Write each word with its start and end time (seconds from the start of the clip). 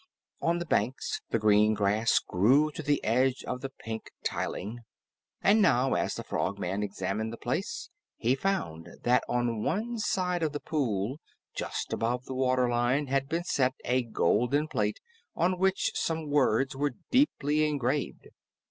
On 0.41 0.57
the 0.57 0.65
banks, 0.65 1.21
the 1.29 1.37
green 1.37 1.75
grass 1.75 2.17
grew 2.17 2.71
to 2.71 2.81
the 2.81 3.03
edge 3.03 3.43
of 3.43 3.61
the 3.61 3.69
pink 3.69 4.09
tiling. 4.23 4.79
And 5.43 5.61
now, 5.61 5.93
as 5.93 6.15
the 6.15 6.23
Frogman 6.23 6.81
examined 6.81 7.31
the 7.31 7.37
place, 7.37 7.91
he 8.17 8.33
found 8.33 8.89
that 9.03 9.23
on 9.29 9.61
one 9.61 9.99
side 9.99 10.41
of 10.41 10.53
the 10.53 10.59
pool, 10.59 11.19
just 11.55 11.93
above 11.93 12.25
the 12.25 12.33
water 12.33 12.67
line, 12.67 13.05
had 13.09 13.29
been 13.29 13.43
set 13.43 13.73
a 13.85 14.01
golden 14.01 14.67
plate 14.67 14.99
on 15.35 15.59
which 15.59 15.91
some 15.93 16.31
words 16.31 16.75
were 16.75 16.95
deeply 17.11 17.69
engraved. 17.69 18.29